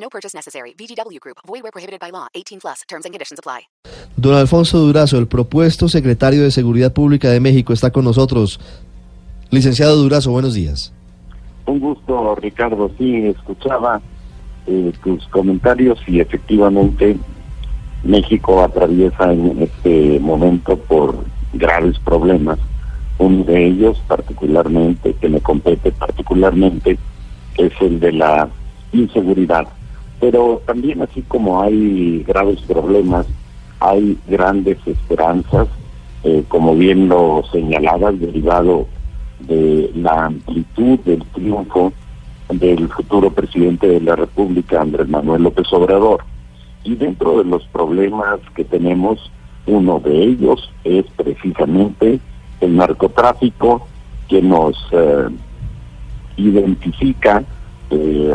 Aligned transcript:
No 0.00 0.08
purchase 0.08 0.34
necessary. 0.34 0.74
VGW 0.78 1.18
Group. 1.20 1.38
Void 1.46 1.62
where 1.62 1.72
prohibited 1.72 2.00
by 2.00 2.10
law. 2.10 2.28
18 2.34 2.60
plus. 2.60 2.82
Terms 2.88 3.04
and 3.04 3.12
conditions 3.12 3.38
apply. 3.38 3.68
Don 4.16 4.34
Alfonso 4.34 4.78
Durazo, 4.78 5.18
el 5.18 5.26
propuesto 5.28 5.88
secretario 5.88 6.42
de 6.42 6.50
Seguridad 6.50 6.92
Pública 6.92 7.30
de 7.30 7.40
México, 7.40 7.72
está 7.72 7.90
con 7.90 8.04
nosotros. 8.04 8.58
Licenciado 9.50 9.96
Durazo, 9.96 10.30
buenos 10.30 10.54
días. 10.54 10.92
Un 11.66 11.80
gusto, 11.80 12.34
Ricardo. 12.36 12.90
Sí, 12.98 13.26
escuchaba 13.26 14.00
eh, 14.66 14.92
tus 15.02 15.26
comentarios 15.28 15.98
y 16.06 16.20
efectivamente 16.20 17.16
México 18.04 18.62
atraviesa 18.62 19.32
en 19.32 19.62
este 19.62 20.18
momento 20.20 20.76
por 20.76 21.14
graves 21.52 21.98
problemas. 22.00 22.58
Uno 23.18 23.44
de 23.44 23.66
ellos, 23.66 24.00
particularmente, 24.06 25.14
que 25.14 25.28
me 25.28 25.40
compete 25.40 25.90
particularmente, 25.92 26.98
es 27.56 27.72
el 27.80 27.98
de 28.00 28.12
la 28.12 28.48
inseguridad. 28.92 29.66
Pero 30.20 30.62
también 30.66 31.02
así 31.02 31.22
como 31.22 31.62
hay 31.62 32.24
graves 32.26 32.60
problemas, 32.62 33.26
hay 33.80 34.18
grandes 34.26 34.78
esperanzas, 34.86 35.68
eh, 36.24 36.42
como 36.48 36.74
bien 36.74 37.08
lo 37.08 37.44
señalabas, 37.52 38.18
derivado 38.18 38.86
de 39.40 39.90
la 39.94 40.26
amplitud 40.26 40.98
del 41.00 41.24
triunfo 41.26 41.92
del 42.48 42.88
futuro 42.88 43.30
presidente 43.30 43.86
de 43.86 44.00
la 44.00 44.16
República, 44.16 44.80
Andrés 44.80 45.08
Manuel 45.08 45.42
López 45.42 45.66
Obrador. 45.72 46.24
Y 46.82 46.96
dentro 46.96 47.38
de 47.38 47.44
los 47.44 47.64
problemas 47.68 48.40
que 48.54 48.64
tenemos, 48.64 49.30
uno 49.66 50.00
de 50.00 50.22
ellos 50.24 50.70
es 50.84 51.04
precisamente 51.16 52.20
el 52.60 52.76
narcotráfico 52.76 53.86
que 54.28 54.42
nos 54.42 54.76
eh, 54.92 55.28
identifica 56.36 57.44
eh, 57.90 58.34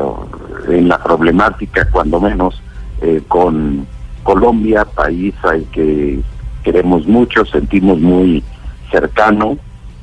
en 0.69 0.87
la 0.87 1.01
problemática, 1.01 1.87
cuando 1.91 2.19
menos, 2.19 2.61
eh, 3.01 3.21
con 3.27 3.85
Colombia, 4.23 4.85
país 4.85 5.33
al 5.43 5.63
que 5.65 6.19
queremos 6.63 7.07
mucho, 7.07 7.45
sentimos 7.45 7.99
muy 7.99 8.43
cercano, 8.91 9.57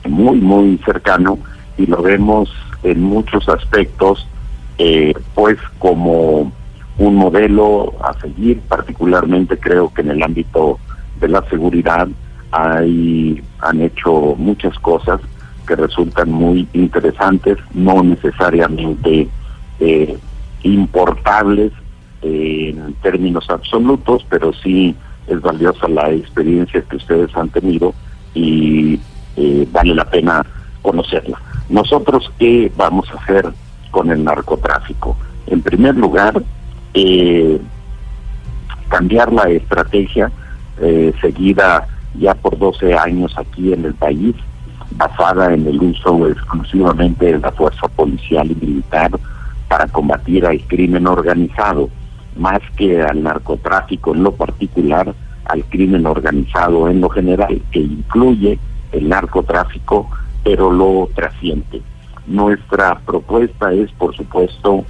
muy, 0.06 0.40
muy 0.40 0.78
cercano, 0.84 1.38
y 1.78 1.86
lo 1.86 2.02
vemos 2.02 2.52
en 2.82 3.02
muchos 3.02 3.48
aspectos, 3.48 4.26
pues 5.34 5.58
como 5.78 6.50
un 7.00 7.14
modelo 7.16 7.94
a 8.02 8.12
seguir, 8.20 8.60
particularmente 8.60 9.58
creo 9.58 9.92
que 9.92 10.02
en 10.02 10.10
el 10.10 10.22
ámbito 10.22 10.78
de 11.18 11.28
la 11.28 11.42
seguridad 11.48 12.08
hay, 12.52 13.42
han 13.60 13.80
hecho 13.80 14.34
muchas 14.36 14.78
cosas 14.80 15.20
que 15.66 15.76
resultan 15.76 16.30
muy 16.30 16.68
interesantes, 16.72 17.56
no 17.72 18.02
necesariamente 18.02 19.28
eh, 19.80 20.16
importables 20.62 21.72
en 22.22 22.94
términos 23.02 23.48
absolutos, 23.48 24.26
pero 24.28 24.52
sí 24.52 24.94
es 25.26 25.40
valiosa 25.40 25.88
la 25.88 26.10
experiencia 26.10 26.82
que 26.82 26.96
ustedes 26.96 27.34
han 27.36 27.48
tenido 27.48 27.94
y 28.34 29.00
eh, 29.36 29.66
vale 29.72 29.94
la 29.94 30.04
pena 30.04 30.44
conocerla. 30.82 31.40
Nosotros, 31.68 32.30
¿qué 32.38 32.70
vamos 32.76 33.08
a 33.10 33.22
hacer 33.22 33.48
con 33.90 34.10
el 34.10 34.24
narcotráfico? 34.24 35.16
En 35.46 35.62
primer 35.62 35.96
lugar, 35.96 36.42
eh, 36.94 37.60
cambiar 38.88 39.32
la 39.32 39.44
estrategia 39.44 40.30
eh, 40.80 41.12
seguida 41.20 41.86
ya 42.18 42.34
por 42.34 42.58
12 42.58 42.94
años 42.94 43.32
aquí 43.36 43.72
en 43.72 43.84
el 43.84 43.94
país, 43.94 44.34
basada 44.92 45.54
en 45.54 45.66
el 45.66 45.80
uso 45.80 46.28
exclusivamente 46.28 47.26
de 47.26 47.38
la 47.38 47.52
fuerza 47.52 47.86
policial 47.88 48.50
y 48.50 48.54
militar 48.56 49.10
para 49.70 49.86
combatir 49.86 50.44
al 50.46 50.60
crimen 50.62 51.06
organizado, 51.06 51.90
más 52.34 52.58
que 52.76 53.00
al 53.02 53.22
narcotráfico 53.22 54.12
en 54.12 54.24
lo 54.24 54.32
particular, 54.32 55.14
al 55.44 55.64
crimen 55.66 56.06
organizado 56.06 56.88
en 56.90 57.00
lo 57.00 57.08
general, 57.08 57.62
que 57.70 57.78
incluye 57.78 58.58
el 58.90 59.08
narcotráfico, 59.08 60.10
pero 60.42 60.72
lo 60.72 61.08
trasciende. 61.14 61.82
Nuestra 62.26 62.98
propuesta 62.98 63.72
es, 63.72 63.92
por 63.92 64.12
supuesto, 64.16 64.84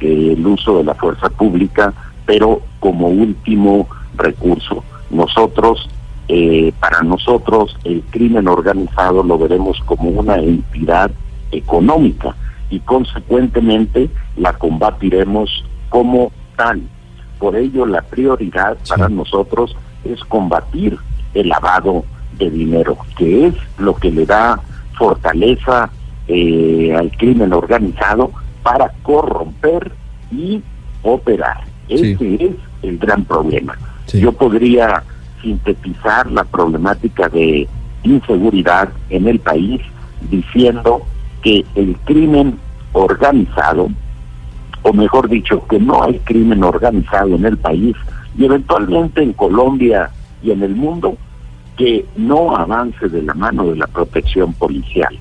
el 0.00 0.46
uso 0.46 0.78
de 0.78 0.84
la 0.84 0.94
fuerza 0.94 1.28
pública, 1.28 1.92
pero 2.24 2.62
como 2.80 3.08
último 3.08 3.86
recurso. 4.16 4.82
Nosotros, 5.10 5.90
eh, 6.28 6.72
para 6.80 7.02
nosotros, 7.02 7.76
el 7.84 8.00
crimen 8.08 8.48
organizado 8.48 9.22
lo 9.22 9.36
veremos 9.36 9.78
como 9.84 10.08
una 10.08 10.36
entidad 10.36 11.10
económica 11.50 12.34
y 12.72 12.80
consecuentemente 12.80 14.08
la 14.38 14.54
combatiremos 14.54 15.62
como 15.90 16.32
tal. 16.56 16.80
Por 17.38 17.54
ello, 17.54 17.84
la 17.84 18.00
prioridad 18.00 18.78
para 18.88 19.10
nosotros 19.10 19.76
es 20.04 20.24
combatir 20.24 20.98
el 21.34 21.50
lavado 21.50 22.04
de 22.38 22.50
dinero, 22.50 22.96
que 23.18 23.48
es 23.48 23.54
lo 23.76 23.94
que 23.94 24.10
le 24.10 24.24
da 24.24 24.58
fortaleza 24.96 25.90
eh, 26.28 26.94
al 26.98 27.10
crimen 27.18 27.52
organizado 27.52 28.30
para 28.62 28.90
corromper 29.02 29.92
y 30.30 30.62
operar. 31.02 31.64
Ese 31.90 32.12
es 32.12 32.54
el 32.82 32.96
gran 32.96 33.24
problema. 33.24 33.76
Yo 34.14 34.32
podría 34.32 35.02
sintetizar 35.42 36.30
la 36.30 36.44
problemática 36.44 37.28
de 37.28 37.68
inseguridad 38.02 38.88
en 39.10 39.28
el 39.28 39.40
país 39.40 39.82
diciendo 40.30 41.02
que 41.42 41.64
el 41.74 41.96
crimen 42.04 42.58
organizado, 42.92 43.88
o 44.82 44.92
mejor 44.92 45.28
dicho, 45.28 45.66
que 45.68 45.78
no 45.78 46.02
hay 46.02 46.18
crimen 46.20 46.64
organizado 46.64 47.34
en 47.34 47.44
el 47.44 47.58
país 47.58 47.96
y 48.36 48.44
eventualmente 48.44 49.22
en 49.22 49.32
Colombia 49.32 50.10
y 50.42 50.50
en 50.50 50.62
el 50.62 50.74
mundo, 50.74 51.16
que 51.76 52.04
no 52.16 52.56
avance 52.56 53.08
de 53.08 53.22
la 53.22 53.34
mano 53.34 53.66
de 53.66 53.76
la 53.76 53.86
protección 53.86 54.52
policial. 54.54 55.18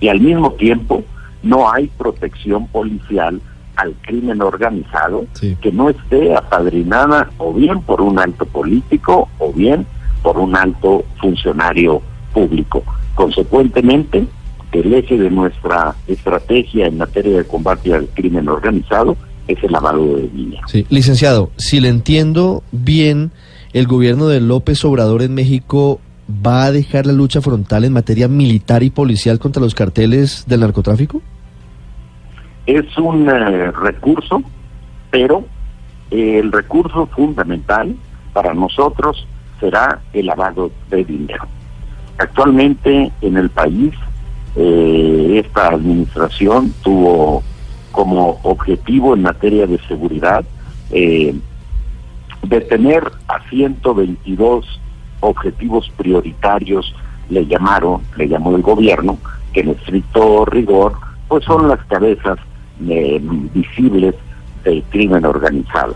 Y 0.00 0.08
al 0.08 0.20
mismo 0.20 0.52
tiempo, 0.52 1.02
no 1.42 1.70
hay 1.70 1.88
protección 1.88 2.66
policial 2.68 3.40
al 3.76 3.94
crimen 4.02 4.40
organizado 4.40 5.26
que 5.60 5.72
no 5.72 5.90
esté 5.90 6.34
apadrinada 6.34 7.30
o 7.38 7.52
bien 7.52 7.80
por 7.82 8.00
un 8.00 8.18
alto 8.18 8.46
político 8.46 9.28
o 9.38 9.52
bien 9.52 9.86
por 10.22 10.38
un 10.38 10.56
alto 10.56 11.04
funcionario 11.20 12.00
público. 12.32 12.82
Consecuentemente, 13.14 14.26
el 14.74 14.92
eje 14.92 15.16
de 15.16 15.30
nuestra 15.30 15.94
estrategia 16.06 16.86
en 16.86 16.98
materia 16.98 17.38
de 17.38 17.44
combate 17.44 17.94
al 17.94 18.08
crimen 18.08 18.48
organizado 18.48 19.16
es 19.46 19.62
el 19.62 19.72
lavado 19.72 20.16
de 20.16 20.28
dinero. 20.28 20.66
Sí, 20.66 20.86
licenciado, 20.90 21.50
si 21.56 21.80
le 21.80 21.88
entiendo 21.88 22.62
bien, 22.72 23.30
el 23.72 23.86
gobierno 23.86 24.26
de 24.26 24.40
López 24.40 24.84
Obrador 24.84 25.22
en 25.22 25.34
México 25.34 26.00
va 26.28 26.64
a 26.64 26.72
dejar 26.72 27.06
la 27.06 27.12
lucha 27.12 27.40
frontal 27.40 27.84
en 27.84 27.92
materia 27.92 28.28
militar 28.28 28.82
y 28.82 28.90
policial 28.90 29.38
contra 29.38 29.62
los 29.62 29.74
carteles 29.74 30.44
del 30.46 30.60
narcotráfico? 30.60 31.22
es 32.66 32.96
un 32.98 33.28
eh, 33.28 33.70
recurso, 33.72 34.42
pero 35.10 35.44
el 36.10 36.50
recurso 36.50 37.06
fundamental 37.06 37.94
para 38.32 38.54
nosotros 38.54 39.26
será 39.60 40.00
el 40.12 40.26
lavado 40.26 40.70
de 40.90 41.04
dinero. 41.04 41.46
Actualmente 42.18 43.12
en 43.20 43.36
el 43.36 43.50
país 43.50 43.92
eh, 44.56 45.42
esta 45.44 45.68
administración 45.68 46.72
tuvo 46.82 47.42
como 47.92 48.40
objetivo 48.42 49.14
en 49.14 49.22
materia 49.22 49.66
de 49.66 49.78
seguridad 49.86 50.44
eh, 50.90 51.34
detener 52.42 53.10
a 53.28 53.40
122 53.48 54.80
objetivos 55.20 55.90
prioritarios, 55.96 56.94
le 57.30 57.46
llamaron, 57.46 58.02
le 58.16 58.28
llamó 58.28 58.54
el 58.54 58.62
gobierno, 58.62 59.18
que 59.52 59.60
en 59.60 59.70
estricto 59.70 60.44
rigor, 60.44 60.94
pues 61.28 61.44
son 61.44 61.68
las 61.68 61.82
cabezas 61.86 62.38
eh, 62.88 63.20
visibles 63.54 64.14
del 64.62 64.82
crimen 64.84 65.24
organizado. 65.24 65.94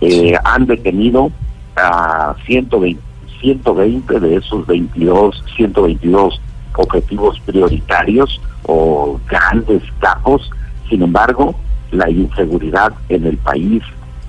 Eh, 0.00 0.34
han 0.44 0.66
detenido 0.66 1.30
a 1.76 2.34
120, 2.46 3.00
120 3.40 4.20
de 4.20 4.36
esos 4.36 4.66
22, 4.66 5.44
122 5.56 6.40
objetivos 6.78 7.38
prioritarios 7.40 8.40
o 8.64 9.20
grandes 9.28 9.82
capos. 9.98 10.50
Sin 10.88 11.02
embargo, 11.02 11.54
la 11.90 12.08
inseguridad 12.08 12.92
en 13.08 13.26
el 13.26 13.36
país 13.36 13.82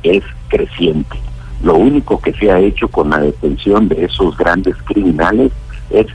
es 0.04 0.24
creciente. 0.50 1.18
Lo 1.64 1.76
único 1.76 2.20
que 2.20 2.34
se 2.34 2.52
ha 2.52 2.60
hecho 2.60 2.88
con 2.88 3.10
la 3.10 3.20
detención 3.20 3.88
de 3.88 4.06
esos 4.06 4.38
grandes 4.38 4.76
criminales 4.84 5.52
es 5.90 6.08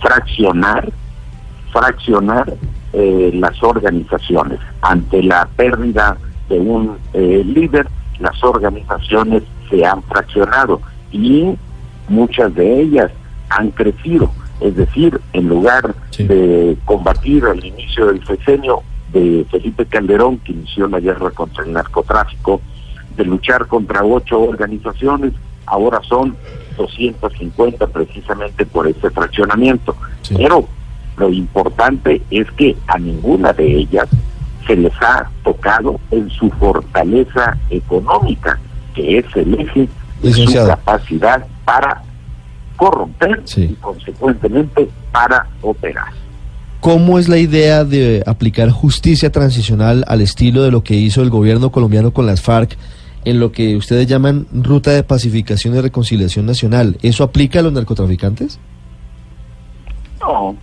fraccionar, 0.00 0.90
fraccionar 1.72 2.54
eh, 2.92 3.30
las 3.34 3.62
organizaciones. 3.62 4.60
Ante 4.82 5.22
la 5.22 5.48
pérdida 5.56 6.16
de 6.48 6.58
un 6.58 6.98
eh, 7.14 7.42
líder, 7.44 7.88
las 8.18 8.42
organizaciones 8.44 9.42
se 9.70 9.84
han 9.84 10.02
fraccionado 10.02 10.80
y 11.10 11.54
muchas 12.08 12.54
de 12.54 12.82
ellas 12.82 13.10
han 13.48 13.70
crecido. 13.70 14.30
Es 14.60 14.76
decir, 14.76 15.20
en 15.32 15.48
lugar 15.48 15.94
de 16.18 16.76
combatir 16.84 17.44
al 17.44 17.64
inicio 17.64 18.06
del 18.06 18.24
sexenio 18.26 18.82
de 19.12 19.46
Felipe 19.50 19.86
Calderón, 19.86 20.38
que 20.38 20.52
inició 20.52 20.86
la 20.86 21.00
guerra 21.00 21.30
contra 21.30 21.64
el 21.64 21.72
narcotráfico, 21.72 22.60
de 23.16 23.24
luchar 23.24 23.66
contra 23.66 24.04
ocho 24.04 24.40
organizaciones, 24.40 25.32
ahora 25.66 26.00
son 26.08 26.36
250 26.76 27.86
precisamente 27.88 28.66
por 28.66 28.86
ese 28.86 29.10
fraccionamiento. 29.10 29.96
Pero 30.36 30.66
lo 31.16 31.30
importante 31.30 32.22
es 32.30 32.50
que 32.52 32.76
a 32.86 32.98
ninguna 32.98 33.52
de 33.52 33.78
ellas 33.78 34.08
se 34.66 34.76
les 34.76 34.92
ha 35.00 35.28
tocado 35.42 35.98
en 36.10 36.30
su 36.30 36.50
fortaleza 36.50 37.56
económica, 37.70 38.58
que 38.94 39.18
es 39.18 39.24
el 39.36 39.54
eje 39.54 39.88
de 40.22 40.32
su 40.32 40.52
capacidad 40.66 41.46
para 41.64 42.02
corromper 42.80 43.42
y 43.56 43.74
consecuentemente 43.74 44.88
para 45.12 45.46
operar. 45.60 46.08
¿Cómo 46.80 47.18
es 47.18 47.28
la 47.28 47.36
idea 47.36 47.84
de 47.84 48.22
aplicar 48.26 48.70
justicia 48.70 49.30
transicional 49.30 50.02
al 50.08 50.22
estilo 50.22 50.62
de 50.62 50.70
lo 50.70 50.82
que 50.82 50.94
hizo 50.94 51.20
el 51.20 51.28
gobierno 51.28 51.70
colombiano 51.70 52.10
con 52.10 52.24
las 52.24 52.40
FARC 52.40 52.78
en 53.26 53.38
lo 53.38 53.52
que 53.52 53.76
ustedes 53.76 54.06
llaman 54.06 54.46
ruta 54.50 54.92
de 54.92 55.02
pacificación 55.02 55.76
y 55.76 55.80
reconciliación 55.82 56.46
nacional? 56.46 56.96
¿Eso 57.02 57.22
aplica 57.22 57.58
a 57.58 57.62
los 57.62 57.74
narcotraficantes? 57.74 58.58
No, 60.22 60.56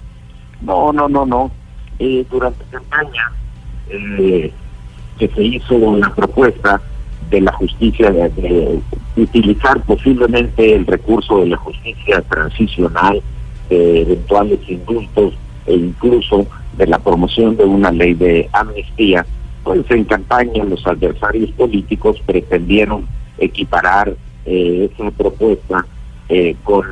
no, 0.62 0.92
no, 0.92 1.08
no, 1.08 1.24
no. 1.24 1.52
Eh, 2.00 2.26
durante 2.32 2.66
campaña 2.72 3.32
eh, 3.90 4.52
que 5.20 5.28
se 5.28 5.44
hizo 5.44 5.98
la 5.98 6.12
propuesta 6.16 6.82
de 7.30 7.42
la 7.42 7.52
justicia, 7.54 8.12
de, 8.12 8.80
utilizar 9.16 9.82
posiblemente 9.84 10.76
el 10.76 10.86
recurso 10.86 11.40
de 11.40 11.48
la 11.48 11.58
justicia 11.58 12.22
transicional, 12.22 13.22
de 13.70 14.02
eventuales 14.02 14.60
indultos 14.68 15.34
e 15.66 15.74
incluso 15.74 16.46
de 16.78 16.88
la 16.88 17.00
promoción 17.00 17.58
de 17.58 17.66
una 17.66 17.92
ley 17.92 18.14
de 18.14 18.50
amnistía, 18.54 19.26
pues 19.64 19.84
en 19.90 20.06
campaña 20.06 20.64
los 20.64 20.86
adversarios 20.86 21.52
políticos 21.52 22.22
pretendieron 22.26 23.06
equiparar 23.38 24.16
eh, 24.46 24.90
esa 24.94 25.12
propuesta 25.12 25.86
eh, 26.30 26.56
con 26.64 26.86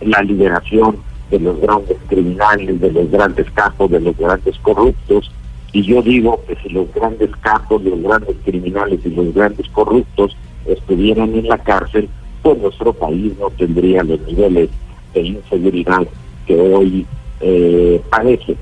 la 0.00 0.22
liberación 0.22 0.96
de 1.30 1.40
los 1.40 1.60
grandes 1.60 1.96
criminales, 2.08 2.80
de 2.80 2.92
los 2.92 3.10
grandes 3.10 3.50
capos, 3.52 3.90
de 3.90 4.00
los 4.00 4.16
grandes 4.16 4.58
corruptos, 4.58 5.30
y 5.76 5.82
yo 5.82 6.00
digo 6.00 6.40
que 6.48 6.56
si 6.62 6.70
los 6.70 6.90
grandes 6.94 7.28
capos, 7.42 7.82
los 7.82 8.00
grandes 8.00 8.34
criminales 8.46 8.98
y 9.04 9.10
los 9.10 9.34
grandes 9.34 9.68
corruptos 9.68 10.34
estuvieran 10.64 11.34
en 11.34 11.48
la 11.48 11.58
cárcel, 11.58 12.08
pues 12.42 12.56
nuestro 12.56 12.94
país 12.94 13.34
no 13.38 13.50
tendría 13.50 14.02
los 14.02 14.18
niveles 14.22 14.70
de 15.12 15.20
inseguridad 15.20 16.08
que 16.46 16.58
hoy 16.58 17.06
eh, 17.40 18.00
padece. 18.08 18.56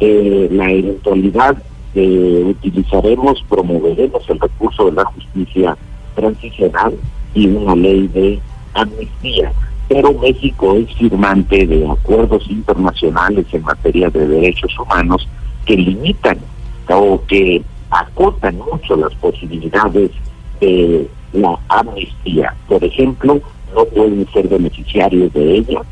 Eh, 0.00 0.48
la 0.50 0.72
eventualidad 0.72 1.56
utilizaremos, 1.94 3.44
promoveremos 3.48 4.28
el 4.28 4.40
recurso 4.40 4.86
de 4.86 4.92
la 4.92 5.04
justicia 5.04 5.76
transicional 6.16 6.94
y 7.32 7.46
una 7.46 7.76
ley 7.76 8.08
de 8.08 8.40
amnistía. 8.74 9.52
Pero 9.88 10.12
México 10.14 10.74
es 10.74 10.92
firmante 10.96 11.64
de 11.64 11.88
acuerdos 11.88 12.44
internacionales 12.50 13.46
en 13.52 13.62
materia 13.62 14.10
de 14.10 14.26
derechos 14.26 14.76
humanos 14.80 15.28
que 15.64 15.76
limitan 15.76 16.38
o 16.88 17.20
que 17.26 17.62
acotan 17.90 18.58
mucho 18.58 18.96
las 18.96 19.14
posibilidades 19.16 20.10
de 20.60 21.08
la 21.32 21.58
amnistía. 21.68 22.54
Por 22.68 22.82
ejemplo, 22.84 23.40
no 23.74 23.84
pueden 23.86 24.26
ser 24.32 24.48
beneficiarios 24.48 25.32
de 25.32 25.56
ella 25.56 25.82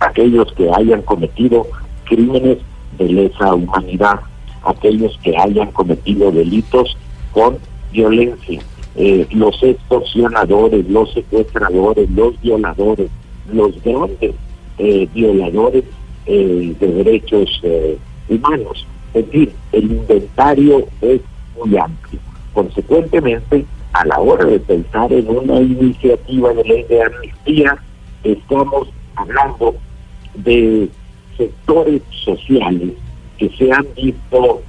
aquellos 0.00 0.50
que 0.54 0.68
hayan 0.72 1.02
cometido 1.02 1.66
crímenes 2.04 2.58
de 2.98 3.08
lesa 3.08 3.54
humanidad, 3.54 4.20
aquellos 4.64 5.16
que 5.22 5.36
hayan 5.36 5.70
cometido 5.72 6.32
delitos 6.32 6.96
con 7.32 7.58
violencia, 7.92 8.60
eh, 8.96 9.26
los 9.30 9.62
extorsionadores, 9.62 10.88
los 10.88 11.12
secuestradores, 11.12 12.10
los 12.10 12.40
violadores, 12.40 13.10
los 13.52 13.82
grandes 13.82 14.34
eh, 14.78 15.08
violadores 15.14 15.84
eh, 16.26 16.74
de 16.78 16.86
derechos 16.86 17.62
humanos. 18.28 18.86
Es 19.14 19.26
decir, 19.26 19.52
el 19.72 19.84
inventario 19.84 20.86
es 21.00 21.20
muy 21.56 21.76
amplio. 21.76 22.20
Consecuentemente, 22.52 23.64
a 23.92 24.04
la 24.06 24.18
hora 24.18 24.44
de 24.44 24.60
pensar 24.60 25.12
en 25.12 25.28
una 25.28 25.60
iniciativa 25.60 26.52
de 26.54 26.64
ley 26.64 26.84
de 26.84 27.02
amnistía, 27.02 27.76
estamos 28.22 28.88
hablando 29.16 29.74
de 30.34 30.88
sectores 31.36 32.02
sociales 32.10 32.92
que 33.38 33.48
se 33.50 33.72
han 33.72 33.86
visto 33.96 34.62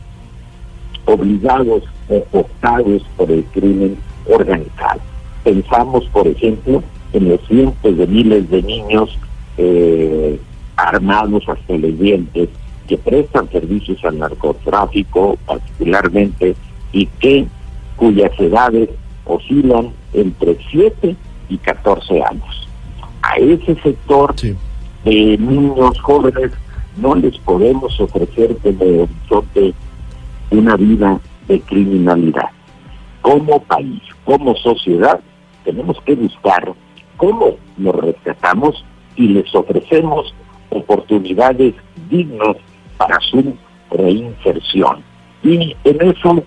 obligados 1.05 1.83
o 2.09 2.39
optados 2.39 3.03
por 3.17 3.31
el 3.31 3.44
crimen 3.45 3.97
organizado. 4.29 5.01
Pensamos, 5.44 6.05
por 6.05 6.27
ejemplo, 6.27 6.83
en 7.13 7.29
los 7.29 7.41
cientos 7.47 7.97
de 7.97 8.07
miles 8.07 8.49
de 8.49 8.61
niños 8.63 9.17
eh, 9.57 10.39
armados 10.77 11.44
hasta 11.47 11.77
los 11.77 11.99
dientes 11.99 12.49
que 12.91 12.97
prestan 12.97 13.49
servicios 13.49 14.03
al 14.03 14.19
narcotráfico 14.19 15.38
particularmente 15.45 16.57
y 16.91 17.05
que 17.05 17.47
cuyas 17.95 18.38
edades 18.38 18.89
oscilan 19.23 19.93
entre 20.11 20.57
7 20.69 21.15
y 21.47 21.57
14 21.59 22.21
años. 22.21 22.67
A 23.21 23.38
ese 23.38 23.75
sector 23.81 24.35
de 24.35 25.38
niños 25.38 26.01
jóvenes 26.01 26.51
no 26.97 27.15
les 27.15 27.38
podemos 27.38 27.97
ofrecer 27.97 28.57
como 28.57 29.03
horizonte 29.03 29.73
una 30.49 30.75
vida 30.75 31.17
de 31.47 31.61
criminalidad. 31.61 32.49
Como 33.21 33.63
país, 33.63 34.01
como 34.25 34.53
sociedad, 34.57 35.21
tenemos 35.63 35.97
que 36.01 36.15
buscar 36.15 36.73
cómo 37.16 37.56
los 37.77 37.95
rescatamos 37.95 38.83
y 39.16 39.30
les 39.30 39.56
ofrecemos 39.56 40.33
oportunidades 40.71 41.73
dignas 42.09 42.57
para 43.01 43.19
su 43.21 43.55
reinserción. 43.91 45.03
Y 45.43 45.75
en 45.83 46.01
eso 46.01 46.43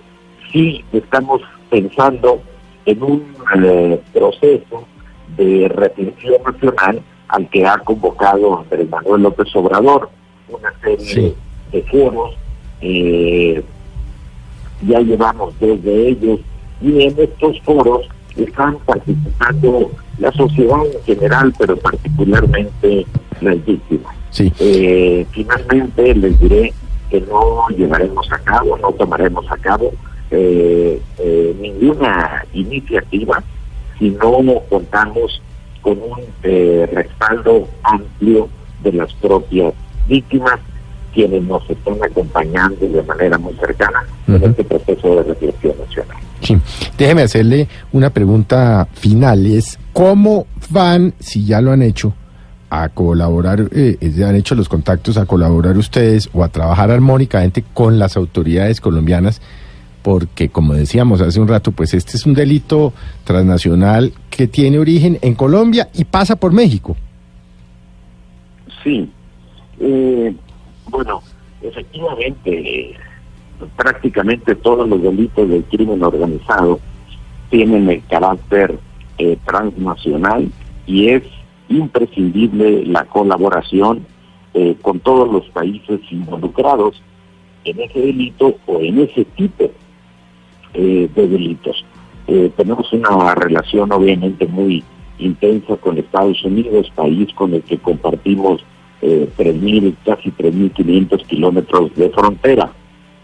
sí 0.52 0.84
estamos 0.92 1.42
pensando 1.70 2.40
en 2.86 3.02
un 3.02 3.34
eh, 3.64 4.00
proceso 4.12 4.86
de 5.36 5.68
reflexión 5.68 6.36
nacional 6.44 7.02
al 7.28 7.48
que 7.50 7.66
ha 7.66 7.78
convocado 7.78 8.60
Andrés 8.60 8.88
Manuel 8.88 9.22
López 9.22 9.54
Obrador, 9.56 10.10
una 10.48 10.72
serie 10.80 11.34
de 11.72 11.82
foros. 11.82 12.34
Eh, 12.80 13.64
ya 14.86 15.00
llevamos 15.00 15.58
dos 15.58 15.82
de 15.82 16.08
ellos 16.08 16.40
y 16.80 17.02
en 17.02 17.18
estos 17.18 17.60
foros 17.62 18.06
están 18.36 18.76
participando 18.84 19.90
la 20.18 20.30
sociedad 20.32 20.80
en 20.84 21.02
general, 21.04 21.54
pero 21.58 21.76
particularmente 21.76 23.06
las 23.40 23.64
víctimas. 23.64 24.14
Eh, 24.38 25.26
finalmente 25.30 26.14
les 26.14 26.38
diré 26.40 26.72
que 27.10 27.20
no 27.20 27.68
llevaremos 27.68 28.30
a 28.32 28.38
cabo, 28.38 28.76
no 28.78 28.90
tomaremos 28.92 29.44
a 29.50 29.56
cabo 29.58 29.92
eh, 30.30 31.00
eh, 31.18 31.56
ninguna 31.60 32.44
iniciativa 32.52 33.42
si 33.98 34.10
no 34.10 34.40
contamos 34.68 35.40
con 35.82 35.98
un 35.98 36.18
respaldo 36.42 37.68
amplio 37.82 38.48
de 38.82 38.92
las 38.92 39.12
propias 39.14 39.72
víctimas 40.08 40.58
quienes 41.12 41.42
nos 41.44 41.68
están 41.70 42.02
acompañando 42.02 42.86
de 42.88 43.02
manera 43.02 43.38
muy 43.38 43.54
cercana 43.54 44.02
en 44.26 44.42
este 44.42 44.64
proceso 44.64 45.16
de 45.16 45.22
reflexión 45.22 45.74
nacional. 45.78 46.16
Sí. 46.40 46.58
Déjeme 46.98 47.22
hacerle 47.22 47.68
una 47.92 48.10
pregunta 48.10 48.88
final, 48.94 49.46
es 49.46 49.78
¿cómo 49.92 50.46
van, 50.70 51.14
si 51.20 51.46
ya 51.46 51.60
lo 51.60 51.70
han 51.70 51.82
hecho, 51.82 52.12
a 52.70 52.88
colaborar, 52.88 53.68
eh, 53.72 53.98
han 54.26 54.36
hecho 54.36 54.54
los 54.54 54.68
contactos 54.68 55.16
a 55.16 55.26
colaborar 55.26 55.76
ustedes 55.76 56.28
o 56.32 56.42
a 56.42 56.48
trabajar 56.48 56.90
armónicamente 56.90 57.64
con 57.74 57.98
las 57.98 58.16
autoridades 58.16 58.80
colombianas, 58.80 59.40
porque 60.02 60.48
como 60.48 60.74
decíamos 60.74 61.20
hace 61.20 61.40
un 61.40 61.48
rato, 61.48 61.72
pues 61.72 61.94
este 61.94 62.16
es 62.16 62.26
un 62.26 62.34
delito 62.34 62.92
transnacional 63.24 64.12
que 64.30 64.46
tiene 64.46 64.78
origen 64.78 65.18
en 65.22 65.34
Colombia 65.34 65.88
y 65.94 66.04
pasa 66.04 66.36
por 66.36 66.52
México. 66.52 66.96
Sí, 68.82 69.10
eh, 69.80 70.34
bueno, 70.90 71.22
efectivamente 71.62 72.96
prácticamente 73.76 74.54
todos 74.54 74.88
los 74.88 75.02
delitos 75.02 75.48
del 75.48 75.64
crimen 75.64 76.02
organizado 76.02 76.80
tienen 77.50 77.88
el 77.88 78.02
carácter 78.06 78.78
eh, 79.18 79.38
transnacional 79.46 80.50
y 80.86 81.08
es 81.08 81.22
imprescindible 81.68 82.84
la 82.86 83.04
colaboración 83.04 84.06
eh, 84.54 84.76
con 84.82 85.00
todos 85.00 85.30
los 85.32 85.48
países 85.50 86.00
involucrados 86.10 87.02
en 87.64 87.80
ese 87.80 88.00
delito 88.00 88.56
o 88.66 88.80
en 88.80 89.00
ese 89.00 89.24
tipo 89.24 89.70
eh, 90.74 91.08
de 91.14 91.28
delitos. 91.28 91.84
Eh, 92.26 92.50
tenemos 92.56 92.92
una 92.92 93.34
relación 93.34 93.92
obviamente 93.92 94.46
muy 94.46 94.82
intensa 95.18 95.76
con 95.76 95.98
Estados 95.98 96.42
Unidos, 96.44 96.90
país 96.94 97.32
con 97.34 97.54
el 97.54 97.62
que 97.62 97.78
compartimos 97.78 98.64
eh, 99.02 99.28
3.000, 99.36 99.94
casi 100.04 100.30
3.500 100.30 101.26
kilómetros 101.26 101.94
de 101.94 102.10
frontera, 102.10 102.72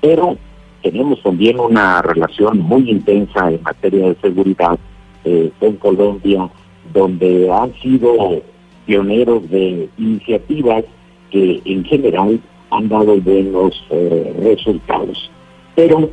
pero 0.00 0.36
tenemos 0.82 1.22
también 1.22 1.58
una 1.58 2.02
relación 2.02 2.58
muy 2.58 2.90
intensa 2.90 3.50
en 3.50 3.62
materia 3.62 4.08
de 4.08 4.16
seguridad 4.16 4.78
eh, 5.24 5.50
con 5.58 5.76
Colombia, 5.76 6.48
donde 6.92 7.50
han 7.50 7.72
sido 7.80 8.42
pioneros 8.86 9.48
de 9.50 9.88
iniciativas 9.98 10.84
que 11.30 11.60
en 11.64 11.84
general 11.84 12.40
han 12.70 12.88
dado 12.88 13.20
buenos 13.20 13.84
eh, 13.90 14.34
resultados. 14.42 15.30
Pero 15.74 16.10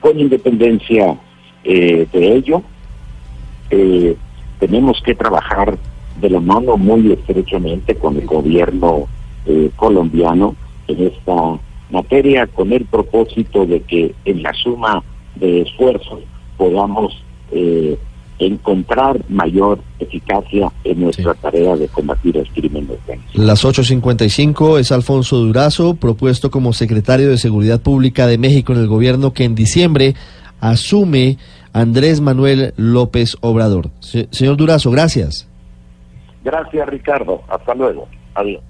con 0.00 0.18
independencia 0.18 1.18
eh, 1.64 2.06
de 2.12 2.36
ello, 2.36 2.62
eh, 3.70 4.16
tenemos 4.58 5.00
que 5.02 5.14
trabajar 5.14 5.78
de 6.20 6.30
la 6.30 6.40
mano 6.40 6.76
muy 6.76 7.12
estrechamente 7.12 7.94
con 7.94 8.16
el 8.16 8.26
gobierno 8.26 9.06
eh, 9.46 9.70
colombiano 9.76 10.54
en 10.86 11.06
esta 11.06 11.58
materia, 11.90 12.46
con 12.46 12.72
el 12.72 12.84
propósito 12.84 13.64
de 13.66 13.80
que 13.82 14.14
en 14.24 14.42
la 14.42 14.52
suma 14.52 15.02
de 15.36 15.62
esfuerzos 15.62 16.20
podamos 16.56 17.22
eh, 17.52 17.96
encontrar 18.40 19.20
mayor 19.28 19.78
eficacia 20.00 20.72
en 20.84 21.00
nuestra 21.00 21.34
Sí. 21.34 21.38
tarea 21.42 21.76
de 21.76 21.86
combatir 21.88 22.36
el 22.38 22.48
crimen 22.48 22.88
organizado. 22.90 23.44
Las 23.44 23.64
8.55 23.64 24.78
es 24.78 24.90
Alfonso 24.92 25.36
Durazo, 25.36 25.94
propuesto 25.94 26.50
como 26.50 26.72
secretario 26.72 27.28
de 27.28 27.38
Seguridad 27.38 27.80
Pública 27.80 28.26
de 28.26 28.38
México 28.38 28.72
en 28.72 28.78
el 28.80 28.88
gobierno 28.88 29.32
que 29.32 29.44
en 29.44 29.54
diciembre 29.54 30.14
asume 30.60 31.38
Andrés 31.72 32.20
Manuel 32.20 32.72
López 32.76 33.36
Obrador. 33.40 33.90
Se- 34.00 34.28
señor 34.30 34.56
Durazo, 34.56 34.90
gracias. 34.90 35.46
Gracias, 36.42 36.88
Ricardo. 36.88 37.42
Hasta 37.48 37.74
luego. 37.74 38.08
Adiós. 38.34 38.62